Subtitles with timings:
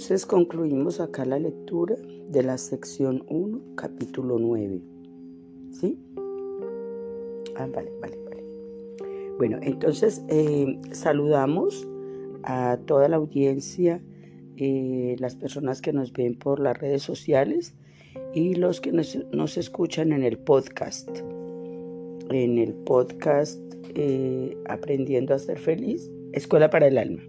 [0.00, 1.94] entonces concluimos acá la lectura
[2.30, 4.80] de la sección 1, capítulo 9.
[5.72, 5.98] ¿Sí?
[7.54, 8.42] Ah, vale, vale, vale.
[9.36, 11.86] Bueno, entonces eh, saludamos
[12.44, 14.00] a toda la audiencia,
[14.56, 17.74] eh, las personas que nos ven por las redes sociales
[18.32, 21.10] y los que nos, escuchan en el podcast.
[22.30, 23.60] En el podcast
[23.94, 27.22] eh, Aprendiendo a ser feliz, Escuela para el Alma.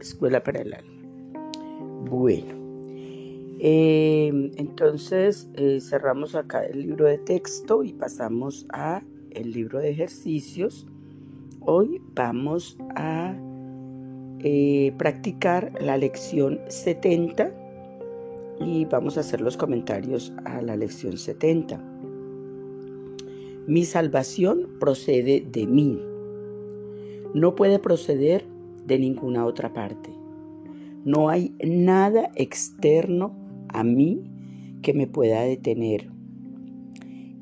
[0.00, 0.87] Escuela para el Alma.
[2.04, 2.54] Bueno,
[3.58, 9.90] eh, entonces eh, cerramos acá el libro de texto y pasamos a el libro de
[9.90, 10.86] ejercicios.
[11.60, 13.36] Hoy vamos a
[14.96, 17.52] practicar la lección 70
[18.60, 21.80] y vamos a hacer los comentarios a la lección 70.
[23.66, 26.00] Mi salvación procede de mí.
[27.34, 28.44] No puede proceder
[28.86, 30.17] de ninguna otra parte.
[31.08, 33.34] No hay nada externo
[33.70, 34.24] a mí
[34.82, 36.10] que me pueda detener.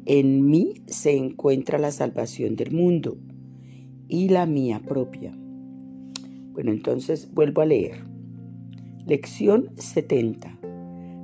[0.05, 3.19] En mí se encuentra la salvación del mundo
[4.07, 5.37] y la mía propia.
[6.53, 8.05] Bueno, entonces vuelvo a leer.
[9.05, 10.61] Lección 70.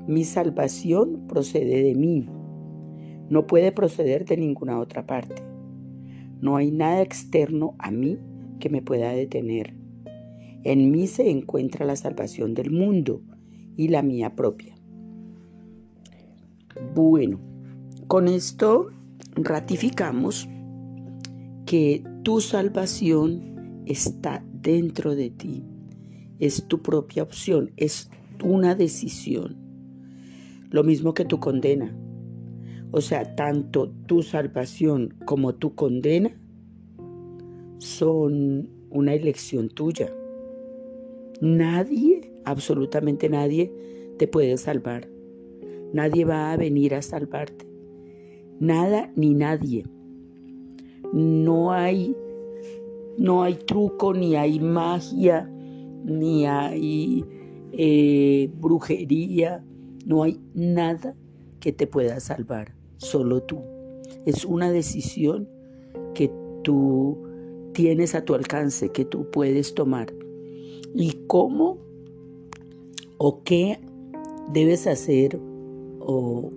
[0.09, 2.27] Mi salvación procede de mí.
[3.31, 5.45] No puede proceder de ninguna otra parte.
[6.41, 8.19] No hay nada externo a mí
[8.59, 9.82] que me pueda detener.
[10.65, 13.23] En mí se encuentra la salvación del mundo
[13.77, 14.75] y la mía propia.
[16.95, 17.41] Bueno,
[18.07, 18.91] con esto
[19.35, 20.49] ratificamos
[21.67, 25.65] que tu salvación está dentro de ti.
[26.39, 28.11] Es tu propia opción, es
[28.43, 29.63] una decisión
[30.73, 31.95] lo mismo que tu condena.
[32.91, 36.31] O sea, tanto tu salvación como tu condena
[37.79, 40.13] son una elección tuya.
[41.43, 43.73] Nadie, absolutamente nadie,
[44.17, 45.09] te puede salvar.
[45.93, 47.67] Nadie va a venir a salvarte.
[48.61, 49.85] Nada ni nadie.
[51.13, 52.15] No hay,
[53.19, 55.51] no hay truco, ni hay magia,
[56.05, 57.25] ni hay
[57.73, 59.65] eh, brujería,
[60.07, 61.17] no hay nada
[61.59, 63.59] que te pueda salvar, solo tú.
[64.27, 65.49] Es una decisión
[66.15, 66.31] que
[66.63, 67.19] tú
[67.73, 70.22] tienes a tu alcance, que tú puedes tomar.
[70.95, 71.79] ¿Y cómo
[73.19, 73.79] o qué
[74.53, 75.39] debes hacer
[76.01, 76.51] o,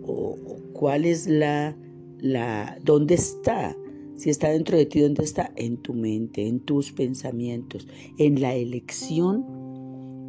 [0.74, 1.78] cuál es la,
[2.20, 3.76] la, dónde está?
[4.16, 5.52] Si está dentro de ti, ¿dónde está?
[5.56, 7.88] En tu mente, en tus pensamientos,
[8.18, 9.46] en la elección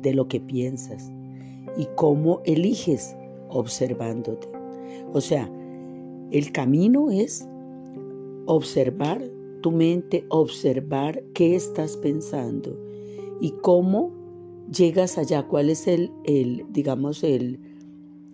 [0.03, 1.11] de lo que piensas
[1.77, 3.17] y cómo eliges
[3.49, 4.49] observándote.
[5.13, 5.51] O sea,
[6.31, 7.49] el camino es
[8.47, 9.23] observar
[9.63, 12.86] tu mente, observar qué estás pensando
[13.41, 14.13] y cómo
[14.73, 17.61] llegas allá, cuál es el, el digamos, el,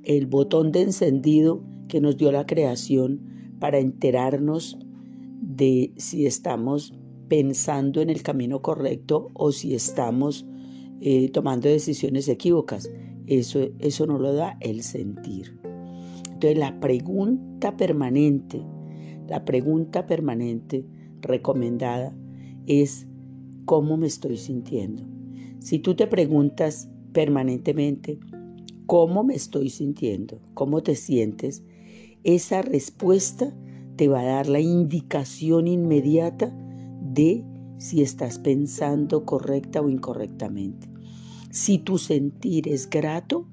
[0.05, 3.21] el botón de encendido que nos dio la creación
[3.59, 4.79] para enterarnos
[5.41, 6.95] de si estamos
[7.29, 10.47] pensando en el camino correcto o si estamos
[11.01, 12.91] eh, tomando decisiones equívocas.
[13.27, 15.59] Eso, eso no lo da el sentir.
[16.27, 18.63] Entonces la pregunta permanente,
[19.29, 20.85] la pregunta permanente
[21.21, 22.17] recomendada
[22.67, 23.07] es
[23.65, 25.05] ¿cómo me estoy sintiendo?
[25.59, 28.19] Si tú te preguntas permanentemente
[28.93, 30.39] ¿cómo me estoy sintiendo?
[30.53, 31.63] ¿Cómo te sientes?
[32.25, 33.55] Esa respuesta
[33.97, 36.55] te va a dar la indicación inmediata
[37.01, 37.43] de
[37.79, 40.89] si estás pensando correcta o incorrectamente.
[41.51, 43.47] Si tu sentir es grato,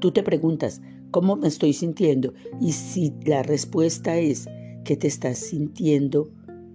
[0.00, 0.82] tú te preguntas,
[1.12, 2.34] ¿cómo me estoy sintiendo?
[2.60, 4.48] Y si la respuesta es
[4.82, 6.30] que te estás sintiendo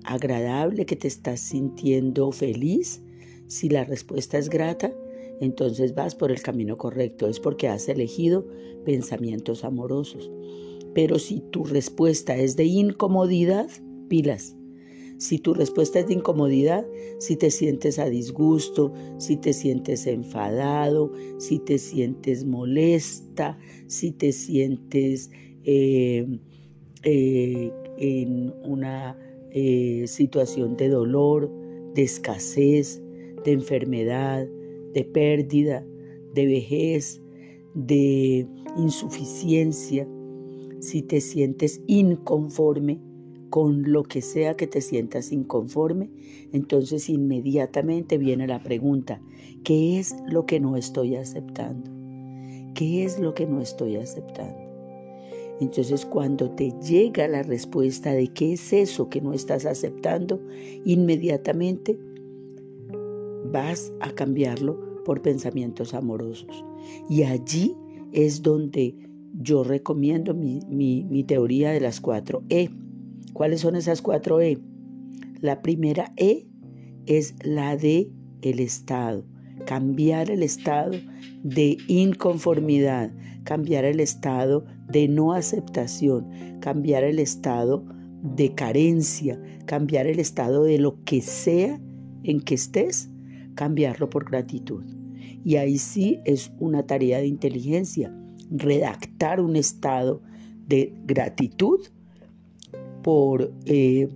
[0.09, 3.01] agradable, que te estás sintiendo feliz,
[3.47, 4.91] si la respuesta es grata,
[5.39, 8.47] entonces vas por el camino correcto, es porque has elegido
[8.85, 10.31] pensamientos amorosos.
[10.94, 13.69] Pero si tu respuesta es de incomodidad,
[14.07, 14.56] pilas,
[15.17, 16.88] si tu respuesta es de incomodidad,
[17.19, 24.31] si te sientes a disgusto, si te sientes enfadado, si te sientes molesta, si te
[24.31, 25.29] sientes
[25.65, 26.39] eh,
[27.03, 29.17] eh, en una
[29.51, 31.51] eh, situación de dolor,
[31.94, 33.01] de escasez,
[33.44, 34.48] de enfermedad,
[34.94, 35.86] de pérdida,
[36.34, 37.22] de vejez,
[37.74, 38.48] de
[38.78, 40.07] insuficiencia,
[40.80, 43.00] si te sientes inconforme,
[43.50, 46.10] con lo que sea que te sientas inconforme,
[46.54, 49.22] entonces inmediatamente viene la pregunta,
[49.63, 51.90] ¿qué es lo que no estoy aceptando?
[52.75, 54.69] ¿Qué es lo que no estoy aceptando?
[55.59, 60.41] Entonces cuando te llega la respuesta de qué es eso que no estás aceptando,
[60.85, 62.00] inmediatamente
[63.51, 66.63] vas a cambiarlo por pensamientos amorosos.
[67.09, 67.75] Y allí
[68.11, 68.95] es donde
[69.33, 72.69] yo recomiendo mi, teoría de las cuatro E.
[73.33, 74.59] ¿Cuáles son esas cuatro E?
[75.41, 76.47] La primera E
[77.05, 79.23] es la de el estado,
[79.65, 80.91] cambiar el estado
[81.44, 83.12] de inconformidad,
[83.44, 86.27] cambiar el estado de no aceptación,
[86.59, 87.86] cambiar el estado
[88.21, 91.80] de carencia, cambiar el estado de lo que sea
[92.24, 93.09] en que estés,
[93.56, 94.83] cambiarlo por gratitud.
[95.44, 98.13] Y ahí sí es una tarea de inteligencia,
[98.51, 100.21] redactar un estado
[100.68, 101.80] de gratitud
[103.03, 104.09] por eh,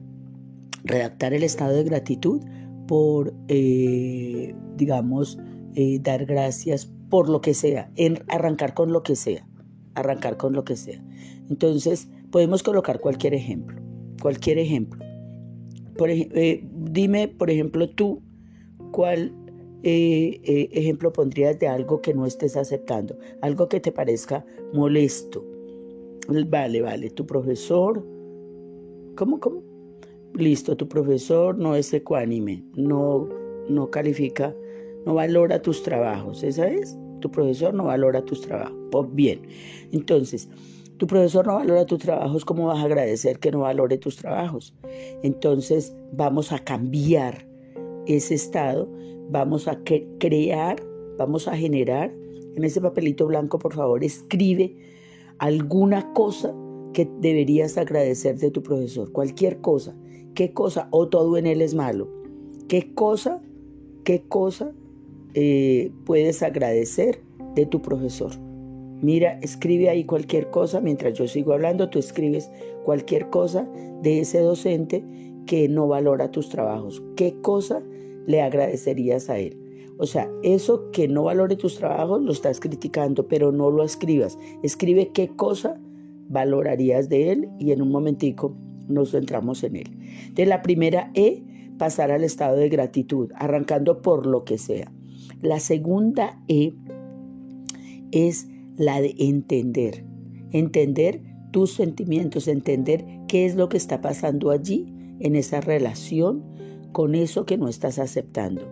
[0.84, 2.42] redactar el estado de gratitud
[2.88, 5.40] por, eh, digamos,
[5.76, 9.48] eh, dar gracias por lo que sea, en arrancar con lo que sea,
[9.96, 11.04] arrancar con lo que sea.
[11.50, 13.82] Entonces, podemos colocar cualquier ejemplo,
[14.22, 15.04] cualquier ejemplo.
[15.98, 18.22] Por, eh, dime, por ejemplo, tú,
[18.92, 19.32] ¿cuál
[19.86, 23.18] ejemplo pondrías de algo que no estés aceptando?
[23.42, 25.46] Algo que te parezca molesto.
[26.48, 28.06] Vale, vale, tu profesor.
[29.16, 29.74] ¿Cómo, cómo?
[30.36, 33.30] listo, tu profesor no es ecuánime, no,
[33.70, 34.56] no califica,
[35.06, 36.98] no valora tus trabajos, ¿esa es?
[37.24, 38.76] Tu profesor no valora tus trabajos.
[38.92, 39.44] Pues bien,
[39.94, 40.50] entonces,
[40.98, 44.76] tu profesor no valora tus trabajos, ¿cómo vas a agradecer que no valore tus trabajos?
[45.24, 47.48] Entonces, vamos a cambiar
[48.08, 48.90] ese estado,
[49.30, 49.80] vamos a
[50.20, 50.84] crear,
[51.18, 52.14] vamos a generar,
[52.58, 54.76] en ese papelito blanco, por favor, escribe
[55.38, 56.54] alguna cosa
[56.92, 59.96] que deberías agradecer de tu profesor, cualquier cosa.
[60.36, 60.90] ¿Qué cosa?
[60.92, 62.10] O todo en él es malo.
[62.68, 63.42] ¿Qué cosa?
[64.04, 64.74] ¿Qué cosa
[65.34, 67.22] eh, puedes agradecer
[67.56, 68.32] de tu profesor?
[69.02, 72.50] Mira, escribe ahí cualquier cosa, mientras yo sigo hablando, tú escribes
[72.86, 73.68] cualquier cosa
[74.02, 75.04] de ese docente
[75.46, 77.04] que no valora tus trabajos.
[77.16, 77.84] ¿Qué cosa
[78.28, 79.60] le agradecerías a él?
[79.98, 84.38] O sea, eso que no valore tus trabajos lo estás criticando, pero no lo escribas.
[84.64, 85.80] Escribe qué cosa
[86.30, 88.56] valorarías de él y en un momentico
[88.88, 89.98] nos centramos en él.
[90.34, 91.44] De la primera E,
[91.78, 94.92] pasar al estado de gratitud, arrancando por lo que sea.
[95.42, 96.74] La segunda E
[98.12, 98.48] es
[98.78, 100.06] la de entender.
[100.52, 101.22] Entender
[101.52, 106.44] tus sentimientos, entender qué es lo que está pasando allí en esa relación
[106.92, 108.64] con eso que no estás aceptando.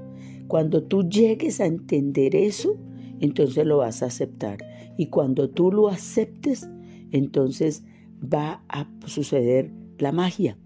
[0.48, 2.78] Cuando tú llegues a entender eso,
[3.20, 4.58] entonces lo vas a aceptar.
[4.98, 6.70] Y cuando tú lo aceptes,
[7.12, 7.84] entonces
[8.22, 10.58] va a suceder la magia.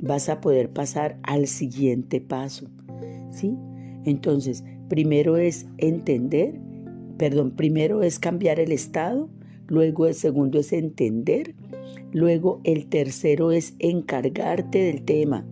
[0.00, 2.68] Vas a poder pasar al siguiente paso.
[3.30, 3.56] ¿Sí?
[4.04, 6.54] Entonces, primero es entender,
[7.18, 9.28] perdón, primero es cambiar el estado,
[9.68, 11.54] luego el segundo es entender,
[12.12, 15.46] luego el tercero es encargarte del tema,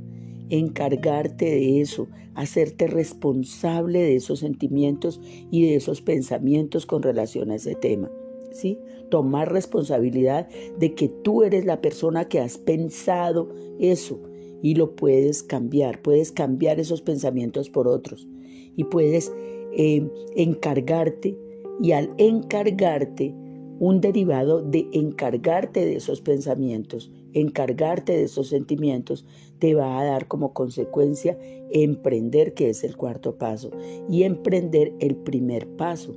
[0.51, 5.21] encargarte de eso, hacerte responsable de esos sentimientos
[5.51, 8.11] y de esos pensamientos con relación a ese tema.
[8.53, 8.79] ¿Sí?
[9.11, 10.49] tomar responsabilidad
[10.79, 13.49] de que tú eres la persona que has pensado
[13.79, 14.21] eso
[14.63, 18.27] y lo puedes cambiar, puedes cambiar esos pensamientos por otros
[18.77, 19.33] y puedes
[19.73, 21.37] eh, encargarte
[21.81, 23.35] y al encargarte
[23.81, 29.27] un derivado de encargarte de esos pensamientos, encargarte de esos sentimientos,
[29.59, 31.39] te va a dar como consecuencia
[31.71, 33.71] emprender, que es el cuarto paso,
[34.09, 36.15] y emprender el primer paso.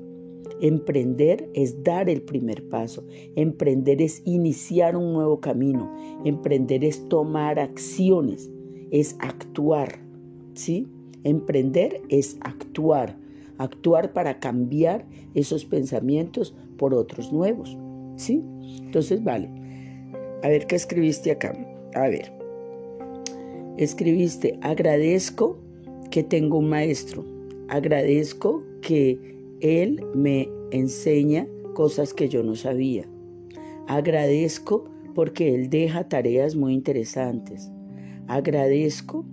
[0.62, 3.04] Emprender es dar el primer paso.
[3.36, 5.92] Emprender es iniciar un nuevo camino.
[6.26, 8.50] Emprender es tomar acciones,
[8.92, 10.00] es actuar.
[10.54, 10.88] ¿Sí?
[11.28, 13.16] Emprender es actuar.
[13.58, 17.78] Actuar para cambiar esos pensamientos por otros nuevos.
[18.16, 18.44] ¿Sí?
[18.80, 19.50] Entonces, vale.
[20.44, 21.58] A ver qué escribiste acá.
[21.96, 22.32] A ver.
[23.78, 25.58] Escribiste, agradezco
[26.12, 27.26] que tengo un maestro.
[27.70, 33.06] Agradezco que él me enseña cosas que yo no sabía.
[33.88, 37.72] Agradezco porque Él deja tareas muy interesantes.
[38.28, 39.26] Agradezco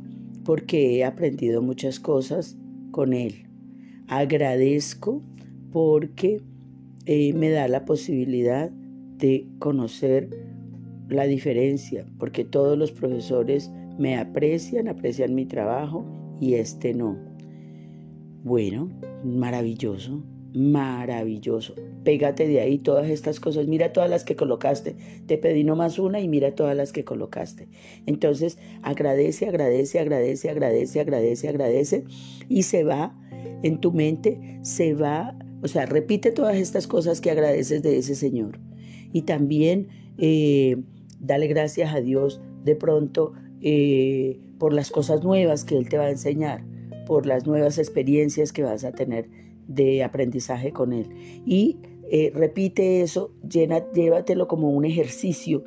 [0.44, 2.56] porque he aprendido muchas cosas
[2.90, 3.46] con Él.
[4.08, 5.22] Agradezco
[5.72, 6.40] porque
[7.06, 10.28] eh, me da la posibilidad de conocer
[11.08, 16.04] la diferencia, porque todos los profesores me aprecian, aprecian mi trabajo
[16.40, 17.16] y este no.
[18.42, 18.90] Bueno,
[19.24, 20.22] maravilloso,
[20.54, 21.74] maravilloso.
[22.04, 23.66] Pégate de ahí todas estas cosas.
[23.66, 24.96] Mira todas las que colocaste.
[25.26, 27.68] Te pedí nomás una y mira todas las que colocaste.
[28.06, 32.04] Entonces, agradece, agradece, agradece, agradece, agradece, agradece.
[32.48, 33.18] Y se va
[33.62, 38.14] en tu mente, se va, o sea, repite todas estas cosas que agradeces de ese
[38.14, 38.60] Señor.
[39.12, 40.76] Y también eh,
[41.18, 46.04] dale gracias a Dios de pronto eh, por las cosas nuevas que Él te va
[46.04, 46.64] a enseñar
[47.06, 49.28] por las nuevas experiencias que vas a tener
[49.66, 51.06] de aprendizaje con Él.
[51.46, 51.78] Y
[52.10, 55.64] eh, repite eso, llena, llévatelo como un ejercicio,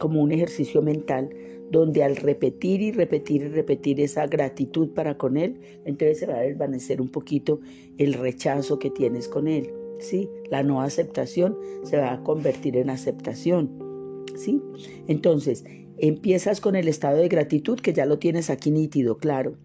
[0.00, 1.30] como un ejercicio mental,
[1.70, 6.36] donde al repetir y repetir y repetir esa gratitud para con Él, entonces se va
[6.36, 7.60] a desvanecer un poquito
[7.98, 9.72] el rechazo que tienes con Él.
[9.98, 10.28] ¿sí?
[10.50, 14.24] La no aceptación se va a convertir en aceptación.
[14.36, 14.60] ¿sí?
[15.08, 15.64] Entonces,
[15.98, 19.56] empiezas con el estado de gratitud, que ya lo tienes aquí nítido, claro.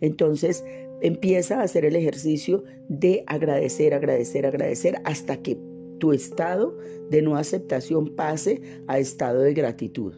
[0.00, 0.64] Entonces,
[1.00, 5.58] empieza a hacer el ejercicio de agradecer, agradecer, agradecer, hasta que
[5.98, 6.76] tu estado
[7.10, 10.14] de no aceptación pase a estado de gratitud.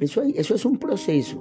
[0.00, 1.40] Eso, es un proceso.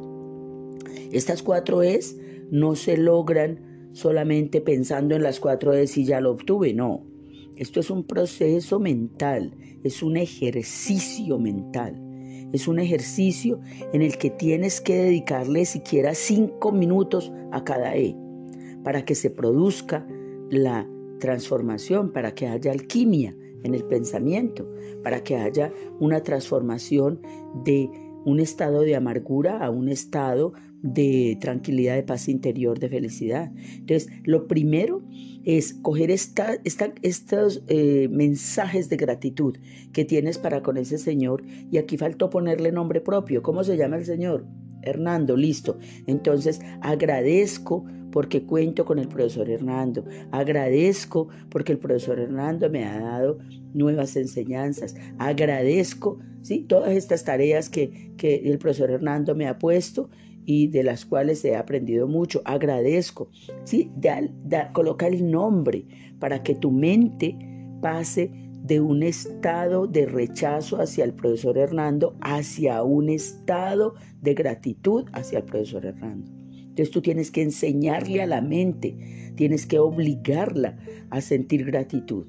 [1.12, 2.17] Estas cuatro es
[2.51, 7.05] no se logran solamente pensando en las cuatro es y ya lo obtuve, no.
[7.55, 12.05] Esto es un proceso mental, es un ejercicio mental.
[12.51, 13.59] Es un ejercicio
[13.93, 18.15] en el que tienes que dedicarle siquiera cinco minutos a cada E
[18.89, 20.03] para que se produzca
[20.50, 24.67] la transformación, para que haya alquimia en el pensamiento,
[25.03, 27.22] para que haya una transformación
[27.63, 27.88] de
[28.25, 33.51] un estado de amargura a un estado de tranquilidad, de paz interior, de felicidad.
[33.75, 35.03] Entonces, lo primero
[35.46, 39.55] es coger esta, estos eh, mensajes de gratitud
[39.93, 41.43] que tienes para con ese Señor.
[41.69, 43.43] Y aquí faltó ponerle nombre propio.
[43.43, 44.48] ¿Cómo se llama el Señor?
[44.81, 45.77] Hernando, listo.
[46.08, 50.03] Entonces, agradezco porque cuento con el profesor Hernando.
[50.31, 53.39] Agradezco porque el profesor Hernando me ha dado
[53.73, 54.95] nuevas enseñanzas.
[55.17, 56.65] Agradezco ¿sí?
[56.67, 60.09] todas estas tareas que, que el profesor Hernando me ha puesto
[60.45, 62.41] y de las cuales he aprendido mucho.
[62.45, 63.29] Agradezco.
[63.65, 63.91] ¿sí?
[64.73, 65.85] coloca el nombre
[66.19, 67.37] para que tu mente
[67.81, 68.31] pase
[68.63, 75.39] de un estado de rechazo hacia el profesor Hernando hacia un estado de gratitud hacia
[75.39, 76.38] el profesor Hernando.
[76.79, 78.95] Entonces tú tienes que enseñarle a la mente,
[79.36, 80.77] tienes que obligarla
[81.09, 82.27] a sentir gratitud.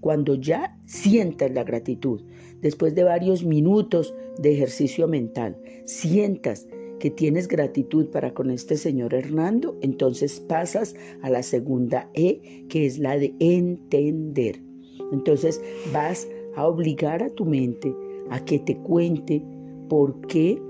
[0.00, 2.20] Cuando ya sientas la gratitud,
[2.60, 6.66] después de varios minutos de ejercicio mental, sientas
[6.98, 12.86] que tienes gratitud para con este señor Hernando, entonces pasas a la segunda E, que
[12.86, 14.60] es la de entender.
[15.12, 17.94] Entonces vas a obligar a tu mente
[18.30, 19.44] a que te cuente
[19.88, 20.60] por qué,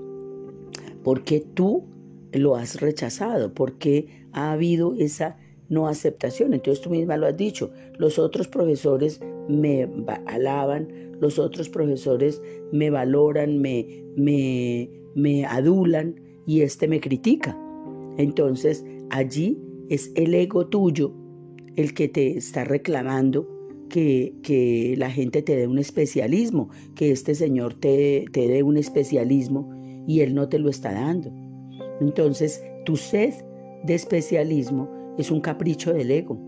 [1.01, 1.85] por qué tú
[2.33, 5.37] lo has rechazado, por qué ha habido esa
[5.69, 6.53] no aceptación.
[6.53, 9.89] Entonces tú misma lo has dicho, los otros profesores me
[10.25, 10.87] alaban,
[11.19, 17.57] los otros profesores me valoran, me, me, me adulan y este me critica.
[18.17, 19.59] Entonces allí
[19.89, 21.13] es el ego tuyo
[21.75, 23.47] el que te está reclamando
[23.89, 28.77] que, que, la gente te dé un especialismo, que este Señor te, te dé un
[28.77, 29.69] especialismo
[30.07, 31.31] y Él no te lo está dando.
[32.01, 33.33] Entonces, tu sed
[33.83, 36.39] de especialismo es un capricho del ego.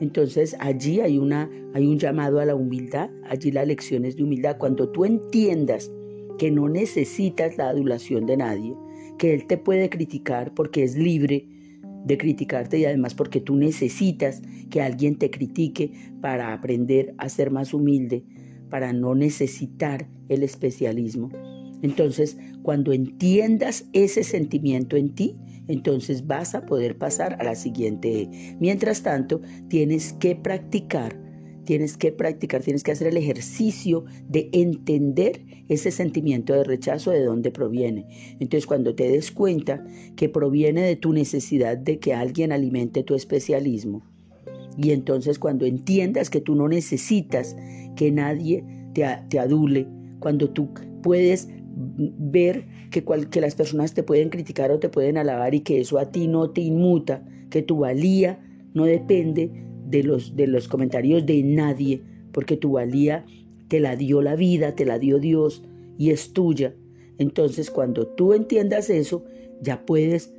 [0.00, 4.24] Entonces, allí hay, una, hay un llamado a la humildad, allí la lección es de
[4.24, 4.58] humildad.
[4.58, 5.90] Cuando tú entiendas
[6.38, 8.74] que no necesitas la adulación de nadie,
[9.18, 11.46] que Él te puede criticar porque es libre
[12.04, 17.50] de criticarte y además porque tú necesitas que alguien te critique para aprender a ser
[17.50, 18.24] más humilde,
[18.70, 21.30] para no necesitar el especialismo.
[21.82, 25.36] Entonces, cuando entiendas ese sentimiento en ti,
[25.68, 28.28] entonces vas a poder pasar a la siguiente.
[28.60, 31.16] Mientras tanto, tienes que practicar,
[31.64, 37.24] tienes que practicar, tienes que hacer el ejercicio de entender ese sentimiento de rechazo de
[37.24, 38.06] dónde proviene.
[38.40, 39.84] Entonces, cuando te des cuenta
[40.16, 44.02] que proviene de tu necesidad de que alguien alimente tu especialismo,
[44.76, 47.56] y entonces cuando entiendas que tú no necesitas
[47.94, 49.86] que nadie te, te adule,
[50.18, 50.70] cuando tú
[51.02, 51.48] puedes
[51.96, 55.98] ver que, que las personas te pueden criticar o te pueden alabar y que eso
[55.98, 58.40] a ti no te inmuta, que tu valía
[58.74, 59.50] no depende
[59.86, 63.24] de los, de los comentarios de nadie, porque tu valía
[63.68, 65.62] te la dio la vida, te la dio Dios
[65.98, 66.74] y es tuya.
[67.18, 69.24] Entonces cuando tú entiendas eso,
[69.60, 70.32] ya puedes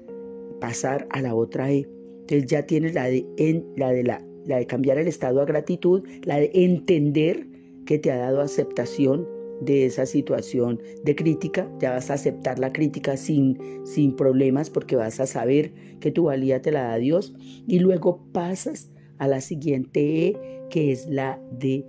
[0.59, 1.87] pasar a la otra E.
[2.21, 6.03] Entonces ya tienes la de, en, la, de la de cambiar el estado a gratitud,
[6.23, 7.47] la de entender
[7.85, 9.27] que te ha dado aceptación,
[9.65, 14.95] de esa situación de crítica, ya vas a aceptar la crítica sin, sin problemas porque
[14.95, 17.33] vas a saber que tu valía te la da Dios
[17.67, 20.37] y luego pasas a la siguiente E
[20.69, 21.85] que es la de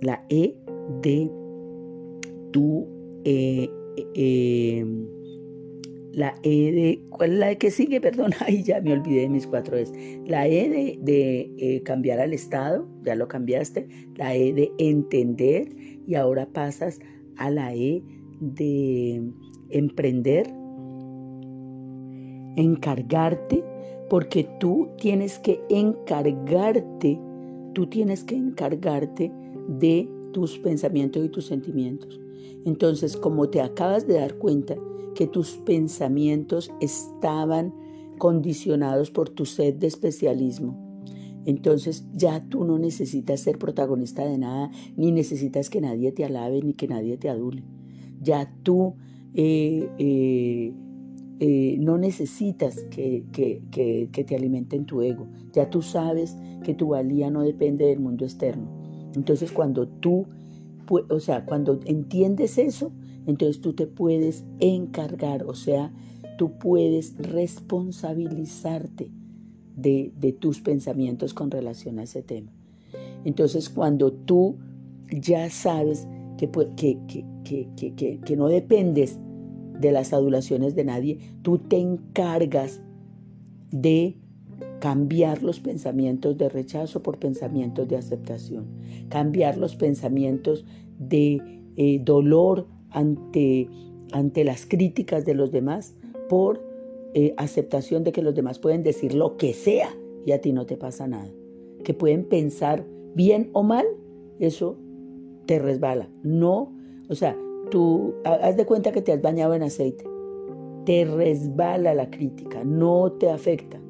[0.00, 0.54] la E
[1.02, 1.30] de
[2.52, 2.86] tu
[3.24, 3.68] eh,
[4.14, 4.84] eh,
[6.12, 8.00] la E de ¿cuál es la E que sigue?
[8.00, 9.92] Perdón, ahí ya me olvidé de mis cuatro es
[10.26, 13.88] La E de, de eh, cambiar al estado, ya lo cambiaste.
[14.16, 15.68] La E de entender
[16.06, 17.00] y ahora pasas
[17.36, 18.02] a la E
[18.40, 19.22] de
[19.70, 20.46] emprender,
[22.56, 23.64] encargarte,
[24.08, 27.18] porque tú tienes que encargarte
[27.74, 29.30] tú tienes que encargarte
[29.68, 32.18] de tus pensamientos y tus sentimientos.
[32.64, 34.76] Entonces, como te acabas de dar cuenta
[35.14, 37.74] que tus pensamientos estaban
[38.18, 40.83] condicionados por tu sed de especialismo,
[41.46, 46.62] entonces ya tú no necesitas ser protagonista de nada, ni necesitas que nadie te alabe,
[46.62, 47.62] ni que nadie te adule.
[48.20, 48.94] Ya tú
[49.34, 50.72] eh, eh,
[51.40, 55.26] eh, no necesitas que, que te alimenten tu ego.
[55.52, 58.68] Ya tú sabes que tu valía no depende del mundo externo.
[59.14, 60.26] Entonces cuando tú,
[60.88, 62.92] o sea, cuando entiendes eso,
[63.26, 65.92] entonces tú te puedes encargar, o sea,
[66.36, 69.10] tú puedes responsabilizarte
[69.76, 72.52] de, tus pensamientos con relación a ese tema.
[73.24, 74.56] Entonces, cuando tú
[75.10, 76.06] ya sabes
[76.38, 79.18] que, que, que, no dependes
[79.80, 82.82] de las adulaciones de nadie, tú te encargas
[83.70, 84.16] de
[84.80, 88.66] cambiar los pensamientos de rechazo por pensamientos de aceptación,
[89.08, 90.64] cambiar los pensamientos
[90.98, 91.40] de
[91.76, 93.68] eh, dolor ante,
[94.12, 95.94] ante las críticas de los demás
[96.28, 96.63] por
[97.14, 100.66] eh, aceptación de que los demás pueden decir lo que sea y a ti no
[100.66, 101.30] te pasa nada.
[101.84, 103.86] Que pueden pensar bien o mal,
[104.40, 104.76] eso
[105.46, 106.08] te resbala.
[106.22, 106.72] No,
[107.08, 107.38] o sea,
[107.70, 110.04] tú haz de cuenta que te has bañado en aceite.
[110.84, 113.80] Te resbala la crítica, no te afecta.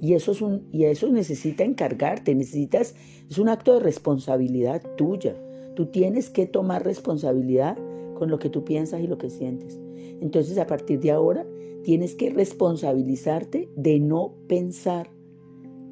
[0.00, 2.94] Y eso, es un, y eso necesita encargarte, necesitas,
[3.28, 5.34] es un acto de responsabilidad tuya.
[5.74, 7.76] Tú tienes que tomar responsabilidad
[8.14, 9.80] con lo que tú piensas y lo que sientes.
[10.20, 11.46] Entonces, a partir de ahora,
[11.82, 15.10] tienes que responsabilizarte de no pensar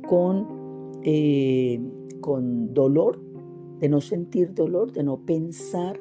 [0.06, 0.46] con,
[1.02, 1.80] eh,
[2.20, 3.20] con dolor,
[3.80, 5.99] de no sentir dolor, de no pensar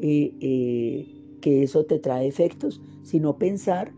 [0.00, 1.06] eh, eh,
[1.40, 3.92] que eso te trae efectos, sino pensar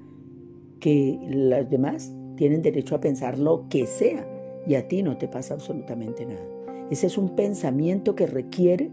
[0.81, 4.29] que los demás tienen derecho a pensar lo que sea
[4.67, 6.47] y a ti no te pasa absolutamente nada.
[6.91, 8.91] Ese es un pensamiento que requiere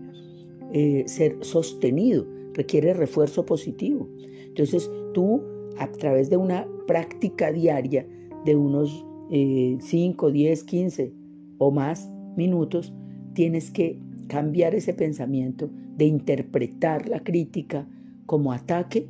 [1.06, 4.10] ser sostenido, requiere refuerzo positivo.
[4.46, 5.42] Entonces tú
[5.78, 8.06] a través de una práctica diaria
[8.46, 11.14] de unos 5, 10, 15
[11.58, 12.94] o más minutos,
[13.34, 17.88] tienes que cambiar ese pensamiento de interpretar la crítica
[18.26, 19.08] como ataque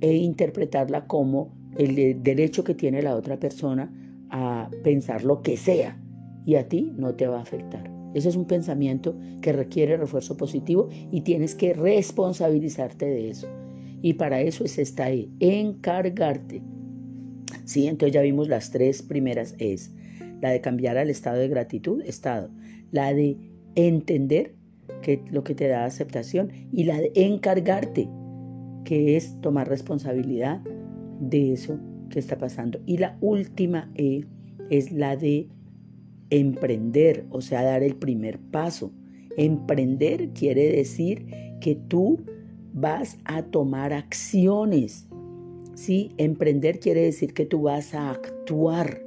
[0.00, 3.92] e interpretarla como el derecho que tiene la otra persona
[4.30, 6.00] a pensar lo que sea
[6.44, 7.93] y a ti no te va a afectar.
[8.14, 13.48] Ese es un pensamiento que requiere refuerzo positivo y tienes que responsabilizarte de eso.
[14.02, 16.62] Y para eso es esta E, encargarte.
[17.64, 19.92] Sí, entonces ya vimos las tres primeras es.
[20.40, 22.50] La de cambiar al estado de gratitud, estado.
[22.90, 23.36] La de
[23.74, 24.54] entender
[25.02, 28.08] que lo que te da aceptación y la de encargarte,
[28.84, 30.60] que es tomar responsabilidad
[31.20, 31.78] de eso
[32.10, 32.80] que está pasando.
[32.86, 34.24] Y la última E
[34.70, 35.48] es la de
[36.30, 38.92] emprender, o sea, dar el primer paso.
[39.36, 41.26] Emprender quiere decir
[41.60, 42.20] que tú
[42.72, 45.06] vas a tomar acciones.
[45.74, 46.12] ¿sí?
[46.16, 49.02] Emprender quiere decir que tú vas a actuar,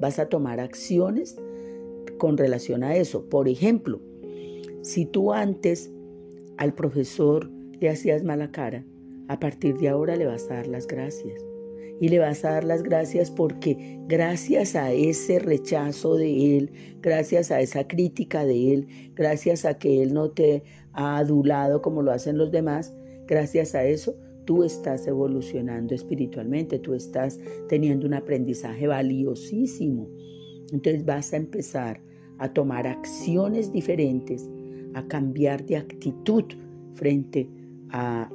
[0.00, 1.36] vas a tomar acciones
[2.18, 3.28] con relación a eso.
[3.28, 4.00] Por ejemplo,
[4.82, 5.90] si tú antes
[6.56, 8.84] al profesor le hacías mala cara,
[9.28, 11.51] a partir de ahora le vas a dar las gracias.
[12.02, 17.52] Y le vas a dar las gracias porque gracias a ese rechazo de él, gracias
[17.52, 22.10] a esa crítica de él, gracias a que él no te ha adulado como lo
[22.10, 22.92] hacen los demás,
[23.26, 27.38] Gracias a eso, tú estás evolucionando espiritualmente, tú estás
[27.68, 30.08] teniendo un aprendizaje valiosísimo.
[30.72, 32.00] Entonces vas a empezar
[32.38, 34.48] a tomar acciones diferentes,
[34.94, 36.44] a cambiar de actitud
[36.94, 37.48] frente
[37.90, 38.28] a,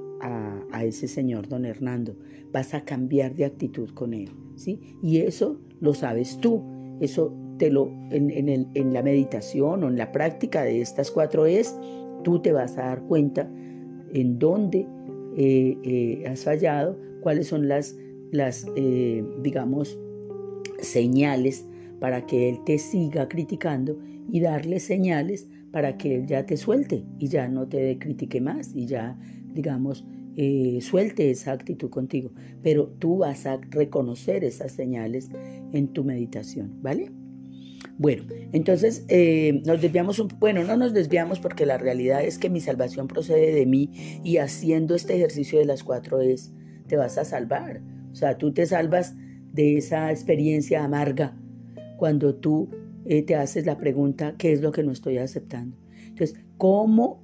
[0.81, 2.15] ese señor don Hernando.
[2.51, 4.31] Vas a cambiar de actitud con él.
[4.55, 4.79] ¿sí?
[5.01, 6.63] Y eso lo sabes tú.
[6.99, 11.75] Eso te lo, en, en la meditación o en la práctica de estas cuatro es,
[12.23, 13.49] tú te vas a dar cuenta
[14.13, 14.87] en dónde
[15.35, 17.95] eh, eh, has fallado, cuáles son las,
[18.31, 19.99] las eh, digamos,
[20.79, 21.67] señales
[21.99, 23.99] para que Él te siga criticando
[24.31, 28.75] y darle señales para que Él ya te suelte y ya no te critique más
[28.75, 29.19] y ya,
[29.57, 30.05] digamos,
[30.81, 32.31] suelte esa actitud contigo.
[32.61, 35.29] Pero tú vas a reconocer esas señales
[35.73, 37.11] en tu meditación, ¿vale?
[37.97, 42.49] Bueno, entonces eh, nos desviamos un bueno, no nos desviamos porque la realidad es que
[42.49, 43.89] mi salvación procede de mí
[44.23, 46.53] y haciendo este ejercicio de las cuatro es,
[46.87, 47.81] te vas a salvar.
[48.11, 49.15] O sea, tú te salvas
[49.51, 51.35] de esa experiencia amarga
[51.97, 52.69] cuando tú
[53.05, 55.75] eh, te haces la pregunta, ¿qué es lo que no estoy aceptando?
[56.07, 57.23] Entonces, ¿cómo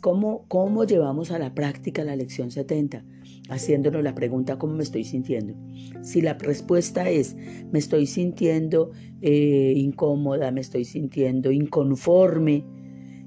[0.00, 3.04] cómo, cómo llevamos a la práctica la lección 70,
[3.48, 5.54] haciéndonos la pregunta ¿cómo me estoy sintiendo?
[6.02, 7.36] Si la respuesta es
[7.72, 12.64] me estoy sintiendo eh, incómoda, me estoy sintiendo inconforme,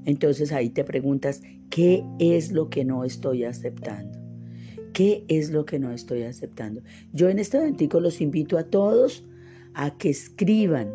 [0.05, 4.17] entonces ahí te preguntas ¿qué es lo que no estoy aceptando?
[4.93, 6.81] ¿Qué es lo que no estoy aceptando?
[7.13, 9.25] Yo en este momento los invito a todos
[9.73, 10.89] a que escriban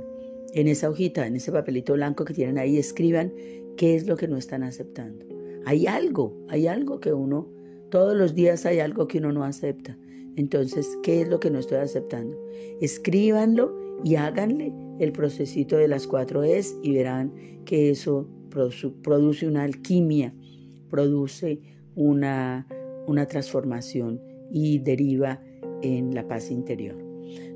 [0.52, 3.32] en esa hojita, en ese papelito blanco que tienen ahí, escriban
[3.76, 5.33] qué es lo que no están aceptando.
[5.66, 7.48] Hay algo, hay algo que uno,
[7.90, 9.96] todos los días hay algo que uno no acepta.
[10.36, 12.36] Entonces, ¿qué es lo que no estoy aceptando?
[12.80, 17.32] Escríbanlo y háganle el procesito de las cuatro es y verán
[17.64, 18.28] que eso
[19.02, 20.34] produce una alquimia,
[20.90, 21.60] produce
[21.94, 22.66] una,
[23.06, 25.42] una transformación y deriva
[25.82, 26.96] en la paz interior.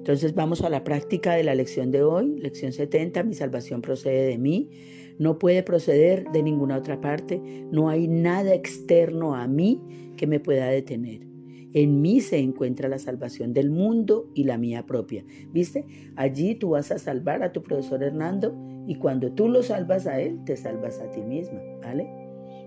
[0.09, 4.27] Entonces vamos a la práctica de la lección de hoy, lección 70, mi salvación procede
[4.27, 4.71] de mí,
[5.18, 9.81] no puede proceder de ninguna otra parte, no hay nada externo a mí
[10.16, 11.26] que me pueda detener.
[11.74, 15.24] En mí se encuentra la salvación del mundo y la mía propia.
[15.52, 15.85] ¿Viste?
[16.16, 20.20] Allí tú vas a salvar a tu profesor Hernando y cuando tú lo salvas a
[20.20, 22.09] él, te salvas a ti misma, ¿vale?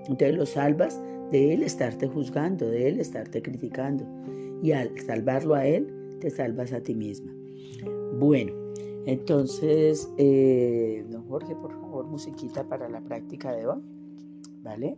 [0.07, 4.05] Entonces lo salvas de él estarte juzgando, de él estarte criticando.
[4.61, 5.87] Y al salvarlo a él,
[6.19, 7.33] te salvas a ti misma.
[8.19, 8.53] Bueno,
[9.05, 13.81] entonces, eh, don Jorge, por favor, musiquita para la práctica de hoy.
[14.63, 14.97] ¿Vale?